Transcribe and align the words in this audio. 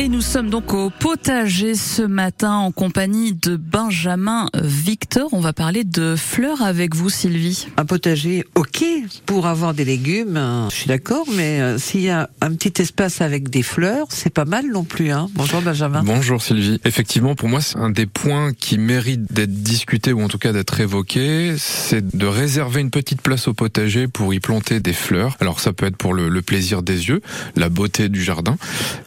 Et 0.00 0.08
nous 0.08 0.20
sommes 0.20 0.48
donc 0.48 0.74
au 0.74 0.90
potager 0.90 1.74
ce 1.74 2.02
matin 2.02 2.52
en 2.52 2.70
compagnie 2.70 3.32
de 3.32 3.56
Benjamin 3.56 4.48
Victor. 4.54 5.28
On 5.32 5.40
va 5.40 5.52
parler 5.52 5.82
de 5.82 6.14
fleurs 6.14 6.62
avec 6.62 6.94
vous, 6.94 7.10
Sylvie. 7.10 7.66
Un 7.76 7.84
potager, 7.84 8.44
ok, 8.54 8.84
pour 9.26 9.48
avoir 9.48 9.74
des 9.74 9.84
légumes, 9.84 10.36
hein, 10.36 10.68
je 10.70 10.76
suis 10.76 10.86
d'accord, 10.86 11.26
mais 11.34 11.60
euh, 11.60 11.78
s'il 11.78 12.02
y 12.02 12.10
a 12.10 12.30
un 12.40 12.54
petit 12.54 12.80
espace 12.80 13.20
avec 13.20 13.50
des 13.50 13.64
fleurs, 13.64 14.06
c'est 14.10 14.32
pas 14.32 14.44
mal 14.44 14.66
non 14.70 14.84
plus. 14.84 15.10
Hein. 15.10 15.28
Bonjour 15.34 15.62
Benjamin. 15.62 16.04
Bonjour 16.04 16.40
Sylvie. 16.40 16.80
Effectivement, 16.84 17.34
pour 17.34 17.48
moi, 17.48 17.60
c'est 17.60 17.78
un 17.78 17.90
des 17.90 18.06
points 18.06 18.52
qui 18.52 18.78
mérite 18.78 19.32
d'être 19.32 19.64
discuté 19.64 20.12
ou 20.12 20.22
en 20.22 20.28
tout 20.28 20.38
cas 20.38 20.52
d'être 20.52 20.78
évoqué, 20.78 21.56
c'est 21.58 22.16
de 22.16 22.26
réserver 22.26 22.82
une 22.82 22.90
petite 22.90 23.20
place 23.20 23.48
au 23.48 23.52
potager 23.52 24.06
pour 24.06 24.32
y 24.32 24.38
planter 24.38 24.78
des 24.78 24.92
fleurs. 24.92 25.36
Alors 25.40 25.58
ça 25.58 25.72
peut 25.72 25.86
être 25.86 25.96
pour 25.96 26.14
le, 26.14 26.28
le 26.28 26.42
plaisir 26.42 26.84
des 26.84 27.08
yeux, 27.08 27.20
la 27.56 27.68
beauté 27.68 28.08
du 28.08 28.22
jardin, 28.22 28.56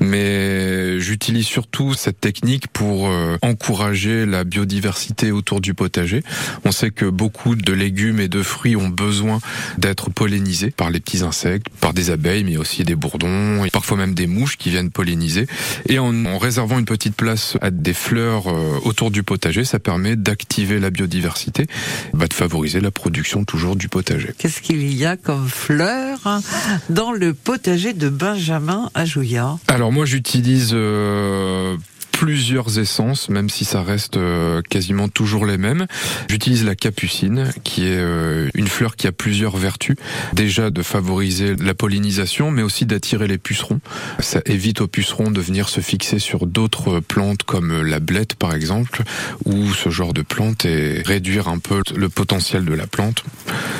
mais 0.00 0.77
j'utilise 1.08 1.46
surtout 1.46 1.94
cette 1.94 2.20
technique 2.20 2.68
pour 2.68 3.08
euh, 3.08 3.38
encourager 3.40 4.26
la 4.26 4.44
biodiversité 4.44 5.32
autour 5.32 5.62
du 5.62 5.72
potager. 5.72 6.22
On 6.66 6.70
sait 6.70 6.90
que 6.90 7.06
beaucoup 7.06 7.54
de 7.56 7.72
légumes 7.72 8.20
et 8.20 8.28
de 8.28 8.42
fruits 8.42 8.76
ont 8.76 8.90
besoin 8.90 9.40
d'être 9.78 10.10
pollinisés 10.10 10.70
par 10.70 10.90
les 10.90 11.00
petits 11.00 11.22
insectes, 11.22 11.68
par 11.80 11.94
des 11.94 12.10
abeilles, 12.10 12.44
mais 12.44 12.58
aussi 12.58 12.84
des 12.84 12.94
bourdons, 12.94 13.64
et 13.64 13.70
parfois 13.70 13.96
même 13.96 14.12
des 14.12 14.26
mouches 14.26 14.58
qui 14.58 14.68
viennent 14.68 14.90
polliniser. 14.90 15.46
Et 15.88 15.98
en, 15.98 16.26
en 16.26 16.36
réservant 16.36 16.78
une 16.78 16.84
petite 16.84 17.16
place 17.16 17.56
à 17.62 17.70
des 17.70 17.94
fleurs 17.94 18.48
euh, 18.48 18.78
autour 18.84 19.10
du 19.10 19.22
potager, 19.22 19.64
ça 19.64 19.78
permet 19.78 20.14
d'activer 20.14 20.78
la 20.78 20.90
biodiversité, 20.90 21.68
bah, 22.12 22.26
de 22.26 22.34
favoriser 22.34 22.80
la 22.80 22.90
production 22.90 23.44
toujours 23.44 23.76
du 23.76 23.88
potager. 23.88 24.34
Qu'est-ce 24.36 24.60
qu'il 24.60 24.94
y 24.94 25.06
a 25.06 25.16
comme 25.16 25.48
fleurs 25.48 26.42
dans 26.90 27.12
le 27.12 27.32
potager 27.32 27.94
de 27.94 28.10
Benjamin 28.10 28.90
à 28.92 29.06
Jouillat 29.06 29.56
Alors 29.68 29.90
moi 29.90 30.04
j'utilise 30.04 30.74
euh, 30.98 31.76
plusieurs 32.18 32.80
essences, 32.80 33.28
même 33.28 33.48
si 33.48 33.64
ça 33.64 33.80
reste 33.80 34.16
euh, 34.16 34.60
quasiment 34.68 35.06
toujours 35.06 35.46
les 35.46 35.56
mêmes. 35.56 35.86
J'utilise 36.28 36.64
la 36.64 36.74
capucine, 36.74 37.52
qui 37.62 37.86
est 37.86 37.96
euh, 37.96 38.48
une 38.54 38.66
fleur 38.66 38.96
qui 38.96 39.06
a 39.06 39.12
plusieurs 39.12 39.56
vertus. 39.56 39.94
Déjà 40.32 40.70
de 40.70 40.82
favoriser 40.82 41.54
la 41.54 41.74
pollinisation, 41.74 42.50
mais 42.50 42.62
aussi 42.62 42.86
d'attirer 42.86 43.28
les 43.28 43.38
pucerons. 43.38 43.78
Ça 44.18 44.40
évite 44.46 44.80
aux 44.80 44.88
pucerons 44.88 45.30
de 45.30 45.40
venir 45.40 45.68
se 45.68 45.80
fixer 45.80 46.18
sur 46.18 46.46
d'autres 46.46 46.98
plantes 46.98 47.44
comme 47.44 47.82
la 47.82 48.00
blette 48.00 48.34
par 48.34 48.52
exemple, 48.52 49.04
ou 49.44 49.72
ce 49.72 49.88
genre 49.88 50.12
de 50.12 50.22
plante 50.22 50.64
et 50.64 51.02
réduire 51.06 51.46
un 51.46 51.60
peu 51.60 51.82
le 51.94 52.08
potentiel 52.08 52.64
de 52.64 52.74
la 52.74 52.88
plante. 52.88 53.22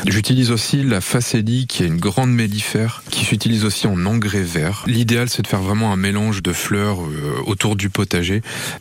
J'utilise 0.07 0.53
aussi 0.53 0.85
la 0.85 1.01
facélie, 1.01 1.67
qui 1.67 1.83
est 1.83 1.87
une 1.87 1.99
grande 1.99 2.33
mellifère, 2.33 3.03
qui 3.11 3.25
s'utilise 3.25 3.65
aussi 3.65 3.89
en 3.89 4.07
engrais 4.07 4.43
vert. 4.43 4.85
L'idéal, 4.87 5.29
c'est 5.29 5.43
de 5.43 5.49
faire 5.49 5.61
vraiment 5.61 5.93
un 5.93 5.97
mélange 5.97 6.41
de 6.41 6.53
fleurs 6.53 7.01
euh, 7.03 7.43
autour 7.47 7.75
du 7.75 7.91
potager 7.91 8.28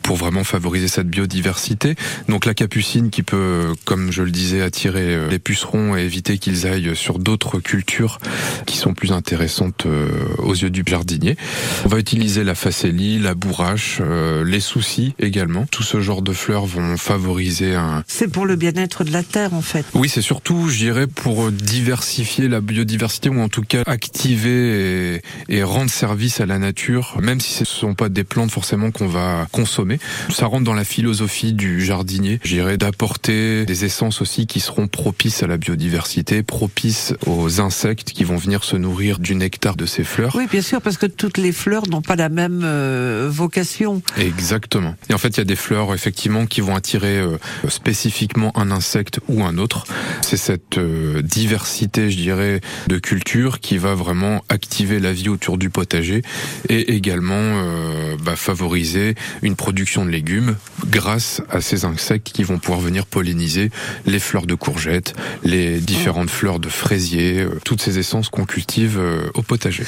pour 0.02 0.16
vraiment 0.16 0.44
favoriser 0.44 0.88
cette 0.88 1.08
biodiversité. 1.08 1.94
Donc 2.28 2.46
la 2.46 2.54
capucine 2.54 3.10
qui 3.10 3.22
peut, 3.22 3.74
comme 3.84 4.12
je 4.12 4.22
le 4.22 4.30
disais, 4.30 4.62
attirer 4.62 5.14
euh, 5.14 5.28
les 5.28 5.38
pucerons 5.38 5.96
et 5.96 6.02
éviter 6.02 6.38
qu'ils 6.38 6.66
aillent 6.66 6.96
sur 6.96 7.18
d'autres 7.18 7.58
cultures 7.58 8.18
qui 8.66 8.76
sont 8.76 8.94
plus 8.94 9.12
intéressantes 9.12 9.86
euh, 9.86 10.08
aux 10.38 10.54
yeux 10.54 10.70
du 10.70 10.82
jardinier. 10.86 11.36
On 11.84 11.88
va 11.88 11.98
utiliser 11.98 12.44
la 12.44 12.54
facélie, 12.54 13.18
la 13.18 13.34
bourrache, 13.34 13.98
euh, 14.00 14.44
les 14.44 14.60
soucis 14.60 15.14
également. 15.18 15.66
Tout 15.70 15.82
ce 15.82 16.00
genre 16.00 16.22
de 16.22 16.32
fleurs 16.32 16.66
vont 16.66 16.96
favoriser 16.96 17.74
un... 17.74 18.04
C'est 18.06 18.28
pour 18.28 18.46
le 18.46 18.56
bien-être 18.56 19.04
de 19.04 19.12
la 19.12 19.22
terre 19.22 19.54
en 19.54 19.62
fait. 19.62 19.84
Oui, 19.94 20.08
c'est 20.08 20.22
surtout, 20.22 20.68
je 20.68 20.78
dirais, 20.78 21.06
pour 21.06 21.50
diversifier 21.50 22.48
la 22.48 22.60
biodiversité 22.60 23.28
ou 23.28 23.40
en 23.40 23.48
tout 23.48 23.62
cas 23.62 23.82
activer 23.86 25.14
et, 25.14 25.22
et 25.48 25.62
rendre 25.62 25.90
service 25.90 26.40
à 26.40 26.46
la 26.46 26.58
nature, 26.58 27.16
même 27.20 27.40
si 27.40 27.52
ce 27.52 27.60
ne 27.60 27.66
sont 27.66 27.94
pas 27.94 28.08
des 28.08 28.24
plantes 28.24 28.50
forcément 28.50 28.90
qu'on 28.90 29.06
va 29.06 29.37
consommer. 29.46 29.98
Ça 30.30 30.46
rentre 30.46 30.64
dans 30.64 30.74
la 30.74 30.84
philosophie 30.84 31.52
du 31.52 31.84
jardinier, 31.84 32.40
j'irais 32.44 32.78
d'apporter 32.78 33.64
des 33.64 33.84
essences 33.84 34.20
aussi 34.20 34.46
qui 34.46 34.60
seront 34.60 34.88
propices 34.88 35.42
à 35.42 35.46
la 35.46 35.56
biodiversité, 35.56 36.42
propices 36.42 37.14
aux 37.26 37.60
insectes 37.60 38.12
qui 38.12 38.24
vont 38.24 38.36
venir 38.36 38.64
se 38.64 38.76
nourrir 38.76 39.18
du 39.18 39.34
nectar 39.34 39.76
de 39.76 39.86
ces 39.86 40.04
fleurs. 40.04 40.34
Oui, 40.34 40.46
bien 40.50 40.62
sûr, 40.62 40.80
parce 40.80 40.96
que 40.96 41.06
toutes 41.06 41.38
les 41.38 41.52
fleurs 41.52 41.88
n'ont 41.88 42.02
pas 42.02 42.16
la 42.16 42.28
même 42.28 42.62
euh, 42.64 43.28
vocation. 43.30 44.02
Exactement. 44.16 44.94
Et 45.10 45.14
en 45.14 45.18
fait, 45.18 45.28
il 45.28 45.38
y 45.38 45.40
a 45.40 45.44
des 45.44 45.56
fleurs 45.56 45.94
effectivement 45.94 46.46
qui 46.46 46.60
vont 46.60 46.74
attirer 46.74 47.18
euh, 47.18 47.38
spécifiquement 47.68 48.56
un 48.58 48.70
insecte 48.70 49.20
ou 49.28 49.44
un 49.44 49.58
autre. 49.58 49.84
C'est 50.30 50.36
cette 50.36 50.76
euh, 50.76 51.22
diversité, 51.22 52.10
je 52.10 52.18
dirais, 52.18 52.60
de 52.86 52.98
cultures 52.98 53.60
qui 53.60 53.78
va 53.78 53.94
vraiment 53.94 54.44
activer 54.50 55.00
la 55.00 55.14
vie 55.14 55.30
autour 55.30 55.56
du 55.56 55.70
potager 55.70 56.20
et 56.68 56.92
également 56.96 57.34
euh, 57.34 58.14
bah, 58.22 58.36
favoriser 58.36 59.14
une 59.40 59.56
production 59.56 60.04
de 60.04 60.10
légumes 60.10 60.56
grâce 60.90 61.40
à 61.48 61.62
ces 61.62 61.86
insectes 61.86 62.30
qui 62.30 62.42
vont 62.42 62.58
pouvoir 62.58 62.80
venir 62.80 63.06
polliniser 63.06 63.70
les 64.04 64.18
fleurs 64.18 64.44
de 64.44 64.54
courgettes, 64.54 65.14
les 65.44 65.80
différentes 65.80 66.28
fleurs 66.28 66.60
de 66.60 66.68
fraisier, 66.68 67.40
euh, 67.40 67.58
toutes 67.64 67.80
ces 67.80 67.98
essences 67.98 68.28
qu'on 68.28 68.44
cultive 68.44 68.98
euh, 68.98 69.30
au 69.32 69.40
potager. 69.40 69.84